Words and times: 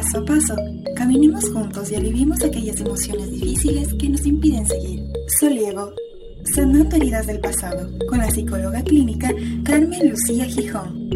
Paso 0.00 0.18
a 0.18 0.24
paso, 0.24 0.56
caminemos 0.96 1.44
juntos 1.50 1.92
y 1.92 1.94
aliviemos 1.94 2.42
aquellas 2.42 2.80
emociones 2.80 3.32
difíciles 3.32 3.92
que 3.98 4.08
nos 4.08 4.24
impiden 4.24 4.66
seguir. 4.66 5.04
Soliego, 5.38 5.92
sanando 6.54 6.96
heridas 6.96 7.26
del 7.26 7.38
pasado, 7.38 7.86
con 8.08 8.16
la 8.16 8.30
psicóloga 8.30 8.82
clínica 8.82 9.28
Carmen 9.62 10.08
Lucía 10.08 10.46
Gijón. 10.46 11.10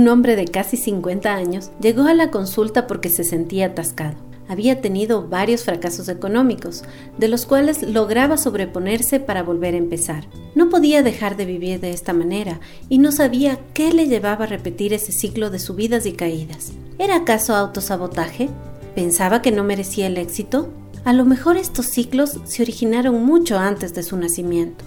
Un 0.00 0.08
hombre 0.08 0.34
de 0.34 0.46
casi 0.46 0.78
50 0.78 1.34
años, 1.34 1.70
llegó 1.78 2.04
a 2.04 2.14
la 2.14 2.30
consulta 2.30 2.86
porque 2.86 3.10
se 3.10 3.22
sentía 3.22 3.66
atascado. 3.66 4.16
Había 4.48 4.80
tenido 4.80 5.28
varios 5.28 5.64
fracasos 5.64 6.08
económicos, 6.08 6.84
de 7.18 7.28
los 7.28 7.44
cuales 7.44 7.82
lograba 7.82 8.38
sobreponerse 8.38 9.20
para 9.20 9.42
volver 9.42 9.74
a 9.74 9.76
empezar. 9.76 10.26
No 10.54 10.70
podía 10.70 11.02
dejar 11.02 11.36
de 11.36 11.44
vivir 11.44 11.80
de 11.80 11.90
esta 11.90 12.14
manera 12.14 12.60
y 12.88 12.96
no 12.96 13.12
sabía 13.12 13.60
qué 13.74 13.92
le 13.92 14.06
llevaba 14.06 14.46
a 14.46 14.48
repetir 14.48 14.94
ese 14.94 15.12
ciclo 15.12 15.50
de 15.50 15.58
subidas 15.58 16.06
y 16.06 16.12
caídas. 16.12 16.72
¿Era 16.98 17.16
acaso 17.16 17.54
autosabotaje? 17.54 18.48
¿Pensaba 18.94 19.42
que 19.42 19.52
no 19.52 19.64
merecía 19.64 20.06
el 20.06 20.16
éxito? 20.16 20.70
A 21.04 21.12
lo 21.12 21.26
mejor 21.26 21.58
estos 21.58 21.86
ciclos 21.86 22.40
se 22.44 22.62
originaron 22.62 23.22
mucho 23.22 23.58
antes 23.58 23.92
de 23.92 24.02
su 24.02 24.16
nacimiento. 24.16 24.82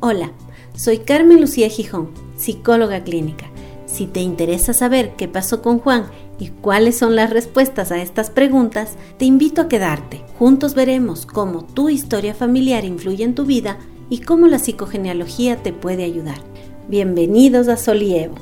Hola, 0.00 0.32
soy 0.74 0.98
Carmen 0.98 1.40
Lucía 1.40 1.68
Gijón, 1.68 2.10
psicóloga 2.36 3.04
clínica. 3.04 3.50
Si 3.96 4.06
te 4.06 4.20
interesa 4.20 4.74
saber 4.74 5.16
qué 5.16 5.26
pasó 5.26 5.62
con 5.62 5.78
Juan 5.78 6.04
y 6.38 6.48
cuáles 6.48 6.98
son 6.98 7.16
las 7.16 7.30
respuestas 7.30 7.90
a 7.92 8.02
estas 8.02 8.28
preguntas, 8.28 8.98
te 9.16 9.24
invito 9.24 9.62
a 9.62 9.68
quedarte. 9.68 10.20
Juntos 10.38 10.74
veremos 10.74 11.24
cómo 11.24 11.64
tu 11.64 11.88
historia 11.88 12.34
familiar 12.34 12.84
influye 12.84 13.24
en 13.24 13.34
tu 13.34 13.46
vida 13.46 13.78
y 14.10 14.18
cómo 14.18 14.48
la 14.48 14.58
psicogenealogía 14.58 15.62
te 15.62 15.72
puede 15.72 16.04
ayudar. 16.04 16.36
Bienvenidos 16.88 17.68
a 17.68 17.78
Solievo. 17.78 18.34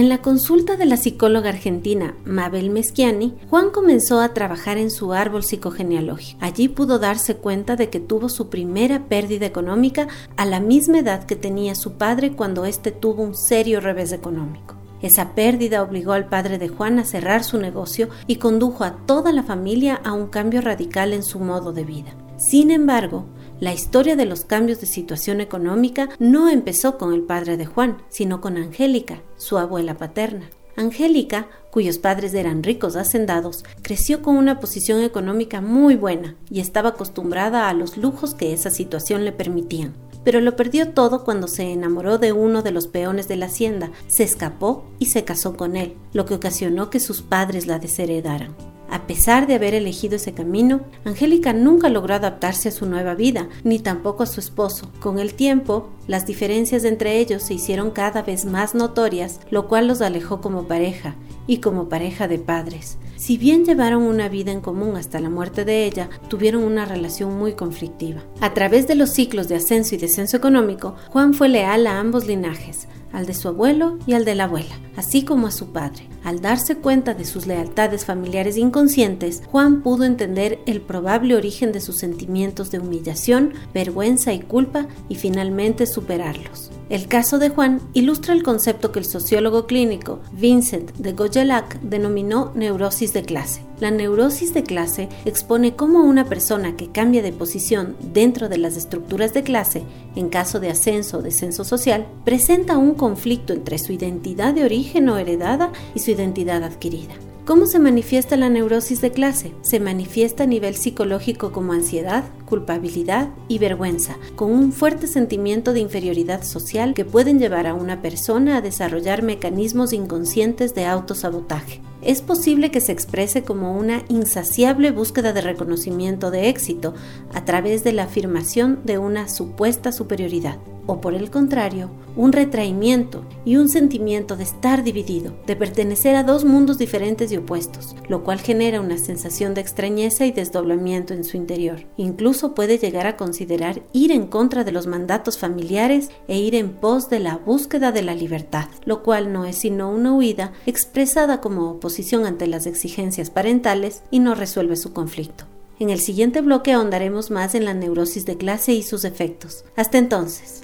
En 0.00 0.08
la 0.08 0.22
consulta 0.22 0.78
de 0.78 0.86
la 0.86 0.96
psicóloga 0.96 1.50
argentina 1.50 2.14
Mabel 2.24 2.70
Meschiani, 2.70 3.34
Juan 3.50 3.68
comenzó 3.68 4.20
a 4.20 4.32
trabajar 4.32 4.78
en 4.78 4.90
su 4.90 5.12
árbol 5.12 5.44
psicogenealógico. 5.44 6.38
Allí 6.42 6.68
pudo 6.68 6.98
darse 6.98 7.36
cuenta 7.36 7.76
de 7.76 7.90
que 7.90 8.00
tuvo 8.00 8.30
su 8.30 8.48
primera 8.48 9.08
pérdida 9.08 9.44
económica 9.44 10.08
a 10.38 10.46
la 10.46 10.58
misma 10.58 11.00
edad 11.00 11.24
que 11.24 11.36
tenía 11.36 11.74
su 11.74 11.98
padre 11.98 12.32
cuando 12.32 12.64
éste 12.64 12.92
tuvo 12.92 13.22
un 13.22 13.34
serio 13.34 13.78
revés 13.80 14.12
económico. 14.12 14.74
Esa 15.02 15.34
pérdida 15.34 15.82
obligó 15.82 16.12
al 16.12 16.30
padre 16.30 16.56
de 16.56 16.68
Juan 16.68 16.98
a 16.98 17.04
cerrar 17.04 17.44
su 17.44 17.58
negocio 17.58 18.08
y 18.26 18.36
condujo 18.36 18.84
a 18.84 19.04
toda 19.04 19.32
la 19.32 19.42
familia 19.42 20.00
a 20.02 20.14
un 20.14 20.28
cambio 20.28 20.62
radical 20.62 21.12
en 21.12 21.22
su 21.22 21.40
modo 21.40 21.74
de 21.74 21.84
vida. 21.84 22.14
Sin 22.38 22.70
embargo, 22.70 23.26
la 23.60 23.74
historia 23.74 24.16
de 24.16 24.24
los 24.24 24.46
cambios 24.46 24.80
de 24.80 24.86
situación 24.86 25.40
económica 25.42 26.08
no 26.18 26.48
empezó 26.48 26.96
con 26.96 27.12
el 27.12 27.22
padre 27.22 27.58
de 27.58 27.66
Juan, 27.66 27.98
sino 28.08 28.40
con 28.40 28.56
Angélica, 28.56 29.22
su 29.36 29.58
abuela 29.58 29.98
paterna. 29.98 30.48
Angélica, 30.76 31.46
cuyos 31.70 31.98
padres 31.98 32.32
eran 32.32 32.62
ricos 32.62 32.96
hacendados, 32.96 33.64
creció 33.82 34.22
con 34.22 34.36
una 34.36 34.60
posición 34.60 35.02
económica 35.02 35.60
muy 35.60 35.94
buena 35.94 36.36
y 36.50 36.60
estaba 36.60 36.90
acostumbrada 36.90 37.68
a 37.68 37.74
los 37.74 37.98
lujos 37.98 38.34
que 38.34 38.54
esa 38.54 38.70
situación 38.70 39.26
le 39.26 39.32
permitían. 39.32 39.94
Pero 40.24 40.40
lo 40.40 40.56
perdió 40.56 40.92
todo 40.92 41.24
cuando 41.24 41.46
se 41.46 41.70
enamoró 41.70 42.16
de 42.16 42.32
uno 42.32 42.62
de 42.62 42.72
los 42.72 42.86
peones 42.86 43.28
de 43.28 43.36
la 43.36 43.46
hacienda, 43.46 43.90
se 44.06 44.22
escapó 44.22 44.86
y 44.98 45.06
se 45.06 45.24
casó 45.24 45.56
con 45.56 45.76
él, 45.76 45.96
lo 46.14 46.24
que 46.24 46.34
ocasionó 46.34 46.88
que 46.88 47.00
sus 47.00 47.20
padres 47.20 47.66
la 47.66 47.78
desheredaran. 47.78 48.54
A 48.90 49.06
pesar 49.06 49.46
de 49.46 49.54
haber 49.54 49.74
elegido 49.74 50.16
ese 50.16 50.34
camino, 50.34 50.80
Angélica 51.04 51.52
nunca 51.52 51.88
logró 51.88 52.14
adaptarse 52.14 52.70
a 52.70 52.72
su 52.72 52.86
nueva 52.86 53.14
vida, 53.14 53.48
ni 53.62 53.78
tampoco 53.78 54.24
a 54.24 54.26
su 54.26 54.40
esposo. 54.40 54.90
Con 54.98 55.20
el 55.20 55.34
tiempo, 55.34 55.88
las 56.08 56.26
diferencias 56.26 56.82
entre 56.84 57.18
ellos 57.18 57.44
se 57.44 57.54
hicieron 57.54 57.92
cada 57.92 58.22
vez 58.22 58.44
más 58.46 58.74
notorias, 58.74 59.40
lo 59.50 59.68
cual 59.68 59.86
los 59.86 60.00
alejó 60.00 60.40
como 60.40 60.64
pareja 60.64 61.14
y 61.46 61.58
como 61.58 61.88
pareja 61.88 62.26
de 62.26 62.38
padres. 62.38 62.98
Si 63.20 63.36
bien 63.36 63.66
llevaron 63.66 64.04
una 64.04 64.30
vida 64.30 64.50
en 64.50 64.62
común 64.62 64.96
hasta 64.96 65.20
la 65.20 65.28
muerte 65.28 65.66
de 65.66 65.84
ella, 65.84 66.08
tuvieron 66.28 66.64
una 66.64 66.86
relación 66.86 67.38
muy 67.38 67.52
conflictiva. 67.52 68.22
A 68.40 68.54
través 68.54 68.88
de 68.88 68.94
los 68.94 69.10
ciclos 69.10 69.46
de 69.46 69.56
ascenso 69.56 69.94
y 69.94 69.98
descenso 69.98 70.38
económico, 70.38 70.96
Juan 71.10 71.34
fue 71.34 71.50
leal 71.50 71.86
a 71.86 72.00
ambos 72.00 72.26
linajes, 72.26 72.88
al 73.12 73.26
de 73.26 73.34
su 73.34 73.48
abuelo 73.48 73.98
y 74.06 74.14
al 74.14 74.24
de 74.24 74.34
la 74.34 74.44
abuela, 74.44 74.74
así 74.96 75.22
como 75.22 75.48
a 75.48 75.50
su 75.50 75.70
padre. 75.70 76.08
Al 76.24 76.40
darse 76.40 76.76
cuenta 76.76 77.12
de 77.12 77.26
sus 77.26 77.46
lealtades 77.46 78.06
familiares 78.06 78.56
inconscientes, 78.56 79.42
Juan 79.50 79.82
pudo 79.82 80.04
entender 80.04 80.58
el 80.64 80.80
probable 80.80 81.36
origen 81.36 81.72
de 81.72 81.82
sus 81.82 81.96
sentimientos 81.96 82.70
de 82.70 82.78
humillación, 82.78 83.52
vergüenza 83.74 84.32
y 84.32 84.40
culpa 84.40 84.88
y 85.10 85.16
finalmente 85.16 85.84
superarlos. 85.84 86.70
El 86.90 87.06
caso 87.06 87.38
de 87.38 87.50
Juan 87.50 87.80
ilustra 87.94 88.34
el 88.34 88.42
concepto 88.42 88.90
que 88.90 88.98
el 88.98 89.04
sociólogo 89.04 89.68
clínico 89.68 90.18
Vincent 90.32 90.90
de 90.96 91.12
Gojelac 91.12 91.80
denominó 91.82 92.50
neurosis 92.56 93.12
de 93.12 93.22
clase. 93.22 93.62
La 93.78 93.92
neurosis 93.92 94.52
de 94.54 94.64
clase 94.64 95.08
expone 95.24 95.76
cómo 95.76 96.02
una 96.02 96.24
persona 96.24 96.74
que 96.74 96.90
cambia 96.90 97.22
de 97.22 97.30
posición 97.30 97.96
dentro 98.12 98.48
de 98.48 98.58
las 98.58 98.76
estructuras 98.76 99.32
de 99.32 99.44
clase, 99.44 99.84
en 100.16 100.30
caso 100.30 100.58
de 100.58 100.70
ascenso 100.70 101.18
o 101.18 101.22
descenso 101.22 101.62
social, 101.62 102.08
presenta 102.24 102.76
un 102.76 102.94
conflicto 102.94 103.52
entre 103.52 103.78
su 103.78 103.92
identidad 103.92 104.52
de 104.52 104.64
origen 104.64 105.08
o 105.10 105.16
heredada 105.16 105.70
y 105.94 106.00
su 106.00 106.10
identidad 106.10 106.64
adquirida. 106.64 107.14
¿Cómo 107.44 107.66
se 107.66 107.78
manifiesta 107.78 108.36
la 108.36 108.48
neurosis 108.48 109.00
de 109.00 109.12
clase? 109.12 109.52
Se 109.62 109.80
manifiesta 109.80 110.42
a 110.42 110.46
nivel 110.46 110.74
psicológico 110.74 111.52
como 111.52 111.72
ansiedad, 111.72 112.24
culpabilidad 112.50 113.30
y 113.48 113.58
vergüenza, 113.58 114.18
con 114.36 114.50
un 114.50 114.72
fuerte 114.72 115.06
sentimiento 115.06 115.72
de 115.72 115.80
inferioridad 115.80 116.42
social 116.42 116.92
que 116.92 117.06
pueden 117.06 117.38
llevar 117.38 117.66
a 117.66 117.72
una 117.72 118.02
persona 118.02 118.58
a 118.58 118.60
desarrollar 118.60 119.22
mecanismos 119.22 119.94
inconscientes 119.94 120.74
de 120.74 120.84
autosabotaje. 120.84 121.80
Es 122.02 122.20
posible 122.20 122.70
que 122.70 122.80
se 122.80 122.92
exprese 122.92 123.42
como 123.44 123.76
una 123.76 124.02
insaciable 124.08 124.90
búsqueda 124.90 125.32
de 125.32 125.42
reconocimiento 125.42 126.30
de 126.30 126.48
éxito 126.48 126.94
a 127.32 127.44
través 127.44 127.84
de 127.84 127.92
la 127.92 128.04
afirmación 128.04 128.80
de 128.84 128.98
una 128.98 129.28
supuesta 129.28 129.92
superioridad 129.92 130.58
o 130.90 131.00
por 131.00 131.14
el 131.14 131.30
contrario, 131.30 131.88
un 132.16 132.32
retraimiento 132.32 133.24
y 133.44 133.56
un 133.56 133.68
sentimiento 133.68 134.36
de 134.36 134.42
estar 134.42 134.82
dividido, 134.82 135.32
de 135.46 135.54
pertenecer 135.54 136.16
a 136.16 136.24
dos 136.24 136.44
mundos 136.44 136.78
diferentes 136.78 137.30
y 137.30 137.36
opuestos, 137.36 137.94
lo 138.08 138.24
cual 138.24 138.40
genera 138.40 138.80
una 138.80 138.98
sensación 138.98 139.54
de 139.54 139.60
extrañeza 139.60 140.26
y 140.26 140.32
desdoblamiento 140.32 141.14
en 141.14 141.22
su 141.22 141.36
interior. 141.36 141.86
Incluso 141.96 142.39
puede 142.48 142.78
llegar 142.78 143.06
a 143.06 143.16
considerar 143.16 143.82
ir 143.92 144.12
en 144.12 144.26
contra 144.26 144.64
de 144.64 144.72
los 144.72 144.86
mandatos 144.86 145.38
familiares 145.38 146.10
e 146.28 146.38
ir 146.38 146.54
en 146.54 146.70
pos 146.70 147.08
de 147.10 147.20
la 147.20 147.36
búsqueda 147.36 147.92
de 147.92 148.02
la 148.02 148.14
libertad, 148.14 148.66
lo 148.84 149.02
cual 149.02 149.32
no 149.32 149.44
es 149.44 149.56
sino 149.56 149.90
una 149.90 150.14
huida 150.14 150.52
expresada 150.66 151.40
como 151.40 151.70
oposición 151.70 152.26
ante 152.26 152.46
las 152.46 152.66
exigencias 152.66 153.30
parentales 153.30 154.02
y 154.10 154.18
no 154.18 154.34
resuelve 154.34 154.76
su 154.76 154.92
conflicto. 154.92 155.44
En 155.78 155.90
el 155.90 156.00
siguiente 156.00 156.40
bloque 156.40 156.72
ahondaremos 156.72 157.30
más 157.30 157.54
en 157.54 157.64
la 157.64 157.74
neurosis 157.74 158.26
de 158.26 158.36
clase 158.36 158.72
y 158.72 158.82
sus 158.82 159.04
efectos. 159.04 159.64
Hasta 159.76 159.98
entonces. 159.98 160.62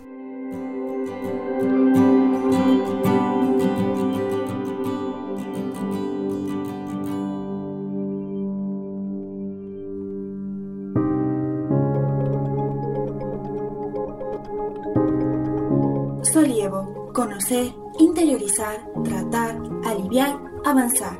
Solievo, 16.37 17.09
conocer, 17.15 17.73
interiorizar, 17.99 18.77
tratar, 19.03 19.57
aliviar, 19.87 20.39
avanzar. 20.67 21.19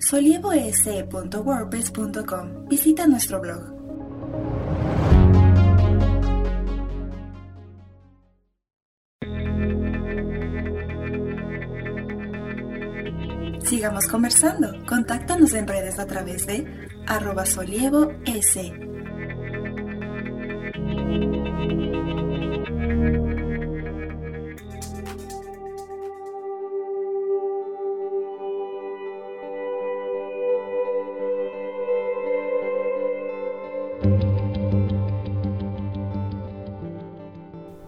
solievoese.wordpress.com. 0.00 2.68
Visita 2.68 3.06
nuestro 3.06 3.40
blog. 3.40 3.83
sigamos 13.84 14.06
conversando. 14.06 14.72
Contáctanos 14.86 15.52
en 15.52 15.68
redes 15.68 15.98
a 15.98 16.06
través 16.06 16.46
de 16.46 16.66
arroba 17.06 17.44
solievo 17.44 18.12
S. 18.24 18.72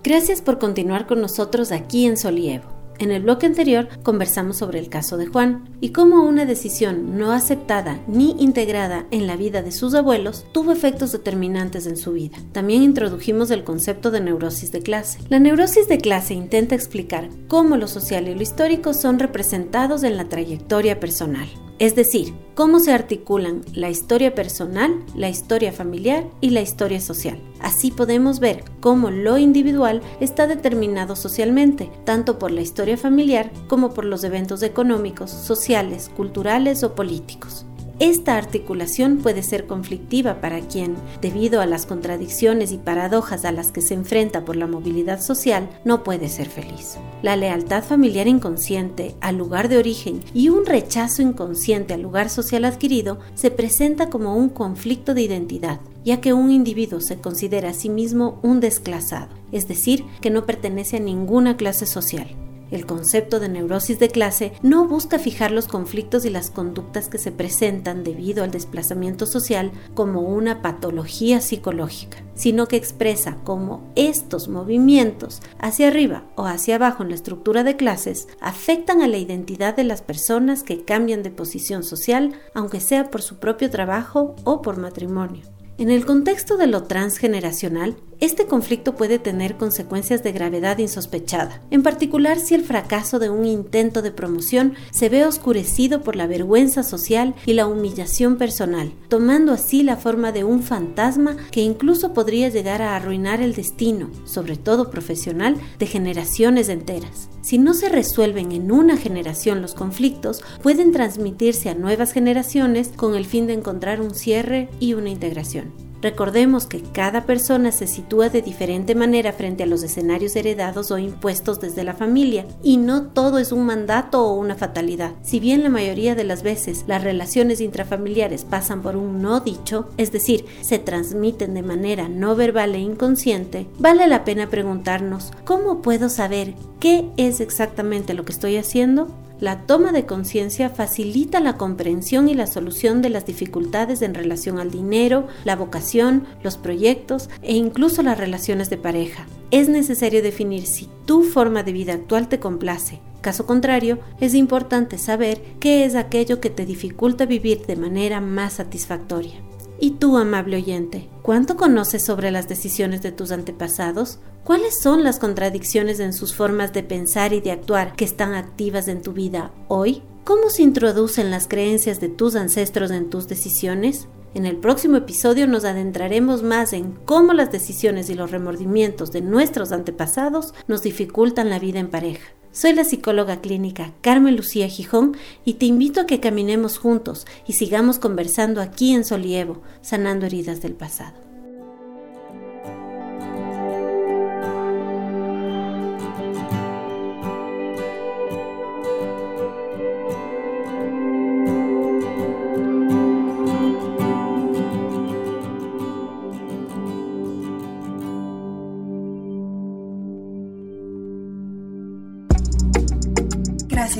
Gracias 0.04 0.42
por 0.42 0.58
continuar 0.58 1.06
con 1.06 1.22
nosotros 1.22 1.72
aquí 1.72 2.04
en 2.04 2.18
Solievo. 2.18 2.75
En 2.98 3.10
el 3.10 3.22
bloque 3.22 3.46
anterior 3.46 3.88
conversamos 4.02 4.56
sobre 4.56 4.78
el 4.78 4.88
caso 4.88 5.16
de 5.16 5.26
Juan 5.26 5.68
y 5.80 5.90
cómo 5.90 6.24
una 6.24 6.44
decisión 6.44 7.18
no 7.18 7.32
aceptada 7.32 8.00
ni 8.06 8.30
integrada 8.38 9.06
en 9.10 9.26
la 9.26 9.36
vida 9.36 9.62
de 9.62 9.72
sus 9.72 9.94
abuelos 9.94 10.46
tuvo 10.52 10.72
efectos 10.72 11.12
determinantes 11.12 11.86
en 11.86 11.96
su 11.96 12.12
vida. 12.12 12.38
También 12.52 12.82
introdujimos 12.82 13.50
el 13.50 13.64
concepto 13.64 14.10
de 14.10 14.20
neurosis 14.20 14.72
de 14.72 14.82
clase. 14.82 15.18
La 15.28 15.38
neurosis 15.38 15.88
de 15.88 15.98
clase 15.98 16.34
intenta 16.34 16.74
explicar 16.74 17.28
cómo 17.48 17.76
lo 17.76 17.88
social 17.88 18.28
y 18.28 18.34
lo 18.34 18.42
histórico 18.42 18.94
son 18.94 19.18
representados 19.18 20.02
en 20.02 20.16
la 20.16 20.28
trayectoria 20.28 20.98
personal 21.00 21.48
es 21.78 21.94
decir, 21.94 22.34
cómo 22.54 22.80
se 22.80 22.92
articulan 22.92 23.62
la 23.74 23.90
historia 23.90 24.34
personal, 24.34 25.04
la 25.14 25.28
historia 25.28 25.72
familiar 25.72 26.24
y 26.40 26.50
la 26.50 26.62
historia 26.62 27.00
social. 27.00 27.38
Así 27.60 27.90
podemos 27.90 28.40
ver 28.40 28.64
cómo 28.80 29.10
lo 29.10 29.36
individual 29.36 30.00
está 30.20 30.46
determinado 30.46 31.16
socialmente, 31.16 31.90
tanto 32.04 32.38
por 32.38 32.50
la 32.50 32.62
historia 32.62 32.96
familiar 32.96 33.50
como 33.68 33.92
por 33.92 34.06
los 34.06 34.24
eventos 34.24 34.62
económicos, 34.62 35.30
sociales, 35.30 36.10
culturales 36.16 36.82
o 36.82 36.94
políticos. 36.94 37.66
Esta 37.98 38.36
articulación 38.36 39.16
puede 39.18 39.42
ser 39.42 39.66
conflictiva 39.66 40.42
para 40.42 40.60
quien, 40.60 40.96
debido 41.22 41.62
a 41.62 41.66
las 41.66 41.86
contradicciones 41.86 42.70
y 42.72 42.76
paradojas 42.76 43.46
a 43.46 43.52
las 43.52 43.72
que 43.72 43.80
se 43.80 43.94
enfrenta 43.94 44.44
por 44.44 44.54
la 44.54 44.66
movilidad 44.66 45.22
social, 45.22 45.70
no 45.82 46.04
puede 46.04 46.28
ser 46.28 46.50
feliz. 46.50 46.98
La 47.22 47.36
lealtad 47.36 47.82
familiar 47.82 48.28
inconsciente 48.28 49.14
al 49.22 49.38
lugar 49.38 49.70
de 49.70 49.78
origen 49.78 50.20
y 50.34 50.50
un 50.50 50.66
rechazo 50.66 51.22
inconsciente 51.22 51.94
al 51.94 52.02
lugar 52.02 52.28
social 52.28 52.66
adquirido 52.66 53.18
se 53.34 53.50
presenta 53.50 54.10
como 54.10 54.36
un 54.36 54.50
conflicto 54.50 55.14
de 55.14 55.22
identidad, 55.22 55.80
ya 56.04 56.20
que 56.20 56.34
un 56.34 56.50
individuo 56.50 57.00
se 57.00 57.16
considera 57.16 57.70
a 57.70 57.74
sí 57.74 57.88
mismo 57.88 58.38
un 58.42 58.60
desclasado, 58.60 59.28
es 59.52 59.68
decir, 59.68 60.04
que 60.20 60.28
no 60.28 60.44
pertenece 60.44 60.98
a 60.98 61.00
ninguna 61.00 61.56
clase 61.56 61.86
social. 61.86 62.28
El 62.70 62.84
concepto 62.84 63.38
de 63.38 63.48
neurosis 63.48 64.00
de 64.00 64.08
clase 64.08 64.52
no 64.62 64.88
busca 64.88 65.18
fijar 65.18 65.52
los 65.52 65.68
conflictos 65.68 66.24
y 66.24 66.30
las 66.30 66.50
conductas 66.50 67.08
que 67.08 67.18
se 67.18 67.30
presentan 67.30 68.02
debido 68.02 68.42
al 68.42 68.50
desplazamiento 68.50 69.26
social 69.26 69.70
como 69.94 70.20
una 70.20 70.62
patología 70.62 71.40
psicológica, 71.40 72.18
sino 72.34 72.66
que 72.66 72.76
expresa 72.76 73.38
cómo 73.44 73.92
estos 73.94 74.48
movimientos 74.48 75.42
hacia 75.58 75.88
arriba 75.88 76.24
o 76.34 76.46
hacia 76.46 76.74
abajo 76.74 77.04
en 77.04 77.10
la 77.10 77.14
estructura 77.14 77.62
de 77.62 77.76
clases 77.76 78.26
afectan 78.40 79.00
a 79.00 79.06
la 79.06 79.18
identidad 79.18 79.76
de 79.76 79.84
las 79.84 80.02
personas 80.02 80.64
que 80.64 80.84
cambian 80.84 81.22
de 81.22 81.30
posición 81.30 81.84
social, 81.84 82.32
aunque 82.52 82.80
sea 82.80 83.10
por 83.10 83.22
su 83.22 83.36
propio 83.36 83.70
trabajo 83.70 84.34
o 84.42 84.60
por 84.60 84.76
matrimonio. 84.76 85.42
En 85.78 85.90
el 85.90 86.06
contexto 86.06 86.56
de 86.56 86.68
lo 86.68 86.84
transgeneracional, 86.84 87.98
este 88.20 88.46
conflicto 88.46 88.96
puede 88.96 89.18
tener 89.18 89.56
consecuencias 89.56 90.22
de 90.22 90.32
gravedad 90.32 90.78
insospechada, 90.78 91.60
en 91.70 91.82
particular 91.82 92.38
si 92.38 92.54
el 92.54 92.64
fracaso 92.64 93.18
de 93.18 93.28
un 93.28 93.44
intento 93.44 94.00
de 94.00 94.10
promoción 94.10 94.74
se 94.90 95.08
ve 95.08 95.24
oscurecido 95.24 96.02
por 96.02 96.16
la 96.16 96.26
vergüenza 96.26 96.82
social 96.82 97.34
y 97.44 97.52
la 97.52 97.66
humillación 97.66 98.36
personal, 98.36 98.92
tomando 99.08 99.52
así 99.52 99.82
la 99.82 99.96
forma 99.96 100.32
de 100.32 100.44
un 100.44 100.62
fantasma 100.62 101.36
que 101.50 101.60
incluso 101.60 102.14
podría 102.14 102.48
llegar 102.48 102.80
a 102.80 102.96
arruinar 102.96 103.40
el 103.40 103.54
destino, 103.54 104.10
sobre 104.24 104.56
todo 104.56 104.90
profesional, 104.90 105.56
de 105.78 105.86
generaciones 105.86 106.68
enteras. 106.68 107.28
Si 107.42 107.58
no 107.58 107.74
se 107.74 107.88
resuelven 107.88 108.50
en 108.52 108.72
una 108.72 108.96
generación 108.96 109.62
los 109.62 109.74
conflictos, 109.74 110.42
pueden 110.62 110.90
transmitirse 110.90 111.68
a 111.68 111.74
nuevas 111.74 112.12
generaciones 112.12 112.88
con 112.88 113.14
el 113.14 113.24
fin 113.24 113.46
de 113.46 113.52
encontrar 113.52 114.00
un 114.00 114.14
cierre 114.14 114.68
y 114.80 114.94
una 114.94 115.10
integración. 115.10 115.85
Recordemos 116.02 116.66
que 116.66 116.82
cada 116.82 117.24
persona 117.24 117.72
se 117.72 117.86
sitúa 117.86 118.28
de 118.28 118.42
diferente 118.42 118.94
manera 118.94 119.32
frente 119.32 119.62
a 119.62 119.66
los 119.66 119.82
escenarios 119.82 120.36
heredados 120.36 120.90
o 120.90 120.98
impuestos 120.98 121.60
desde 121.60 121.84
la 121.84 121.94
familia 121.94 122.46
y 122.62 122.76
no 122.76 123.08
todo 123.08 123.38
es 123.38 123.52
un 123.52 123.64
mandato 123.66 124.24
o 124.24 124.34
una 124.34 124.54
fatalidad. 124.54 125.12
Si 125.22 125.40
bien 125.40 125.62
la 125.62 125.70
mayoría 125.70 126.14
de 126.14 126.24
las 126.24 126.42
veces 126.42 126.84
las 126.86 127.02
relaciones 127.02 127.60
intrafamiliares 127.60 128.44
pasan 128.44 128.82
por 128.82 128.96
un 128.96 129.22
no 129.22 129.40
dicho, 129.40 129.88
es 129.96 130.12
decir, 130.12 130.44
se 130.60 130.78
transmiten 130.78 131.54
de 131.54 131.62
manera 131.62 132.08
no 132.08 132.36
verbal 132.36 132.74
e 132.74 132.78
inconsciente, 132.78 133.66
vale 133.78 134.06
la 134.06 134.24
pena 134.24 134.48
preguntarnos 134.48 135.32
¿cómo 135.44 135.82
puedo 135.82 136.08
saber 136.08 136.54
qué 136.80 137.10
es 137.16 137.40
exactamente 137.40 138.14
lo 138.14 138.24
que 138.24 138.32
estoy 138.32 138.56
haciendo? 138.56 139.08
La 139.38 139.66
toma 139.66 139.92
de 139.92 140.06
conciencia 140.06 140.70
facilita 140.70 141.40
la 141.40 141.58
comprensión 141.58 142.28
y 142.28 142.34
la 142.34 142.46
solución 142.46 143.02
de 143.02 143.10
las 143.10 143.26
dificultades 143.26 144.00
en 144.00 144.14
relación 144.14 144.58
al 144.58 144.70
dinero, 144.70 145.26
la 145.44 145.56
vocación, 145.56 146.24
los 146.42 146.56
proyectos 146.56 147.28
e 147.42 147.54
incluso 147.54 148.02
las 148.02 148.16
relaciones 148.16 148.70
de 148.70 148.78
pareja. 148.78 149.26
Es 149.50 149.68
necesario 149.68 150.22
definir 150.22 150.66
si 150.66 150.88
tu 151.04 151.22
forma 151.22 151.62
de 151.62 151.72
vida 151.72 151.92
actual 151.92 152.28
te 152.28 152.40
complace. 152.40 153.00
Caso 153.20 153.44
contrario, 153.44 153.98
es 154.20 154.34
importante 154.34 154.96
saber 154.96 155.42
qué 155.60 155.84
es 155.84 155.96
aquello 155.96 156.40
que 156.40 156.48
te 156.48 156.64
dificulta 156.64 157.26
vivir 157.26 157.66
de 157.66 157.76
manera 157.76 158.22
más 158.22 158.54
satisfactoria. 158.54 159.34
¿Y 159.78 159.92
tú, 159.92 160.16
amable 160.16 160.56
oyente, 160.56 161.08
cuánto 161.22 161.56
conoces 161.56 162.04
sobre 162.04 162.30
las 162.30 162.48
decisiones 162.48 163.02
de 163.02 163.12
tus 163.12 163.30
antepasados? 163.30 164.18
¿Cuáles 164.42 164.80
son 164.80 165.04
las 165.04 165.18
contradicciones 165.18 166.00
en 166.00 166.12
sus 166.12 166.34
formas 166.34 166.72
de 166.72 166.82
pensar 166.82 167.32
y 167.32 167.40
de 167.40 167.50
actuar 167.50 167.94
que 167.94 168.04
están 168.04 168.34
activas 168.34 168.88
en 168.88 169.02
tu 169.02 169.12
vida 169.12 169.52
hoy? 169.68 170.02
¿Cómo 170.24 170.50
se 170.50 170.62
introducen 170.62 171.30
las 171.30 171.46
creencias 171.46 172.00
de 172.00 172.08
tus 172.08 172.36
ancestros 172.36 172.90
en 172.90 173.10
tus 173.10 173.28
decisiones? 173.28 174.08
En 174.34 174.46
el 174.46 174.56
próximo 174.56 174.96
episodio 174.96 175.46
nos 175.46 175.64
adentraremos 175.64 176.42
más 176.42 176.72
en 176.72 176.92
cómo 177.04 177.32
las 177.32 177.52
decisiones 177.52 178.08
y 178.08 178.14
los 178.14 178.30
remordimientos 178.30 179.12
de 179.12 179.20
nuestros 179.20 179.72
antepasados 179.72 180.54
nos 180.68 180.82
dificultan 180.82 181.50
la 181.50 181.58
vida 181.58 181.80
en 181.80 181.90
pareja. 181.90 182.26
Soy 182.56 182.72
la 182.72 182.84
psicóloga 182.84 183.42
clínica 183.42 183.92
Carmen 184.00 184.34
Lucía 184.34 184.66
Gijón 184.66 185.14
y 185.44 185.54
te 185.54 185.66
invito 185.66 186.00
a 186.00 186.06
que 186.06 186.20
caminemos 186.20 186.78
juntos 186.78 187.26
y 187.46 187.52
sigamos 187.52 187.98
conversando 187.98 188.62
aquí 188.62 188.94
en 188.94 189.04
Solievo, 189.04 189.60
sanando 189.82 190.24
heridas 190.24 190.62
del 190.62 190.72
pasado. 190.72 191.35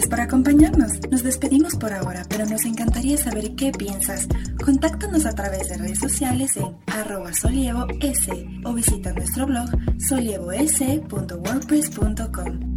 Gracias 0.07 0.21
por 0.21 0.21
acompañarnos. 0.21 0.93
Nos 1.11 1.25
despedimos 1.25 1.75
por 1.75 1.93
ahora, 1.93 2.25
pero 2.29 2.47
nos 2.47 2.65
encantaría 2.65 3.19
saber 3.19 3.57
qué 3.57 3.73
piensas. 3.73 4.29
Contáctanos 4.65 5.27
a 5.27 5.33
través 5.33 5.69
de 5.69 5.79
redes 5.79 5.99
sociales 5.99 6.57
en 6.57 6.77
arroba 6.87 7.35
solievos 7.35 7.87
o 8.65 8.73
visita 8.73 9.13
nuestro 9.13 9.47
blog 9.47 9.69
solievos.wordpress.com. 9.99 12.75